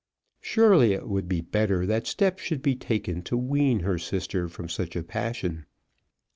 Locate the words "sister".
3.99-4.47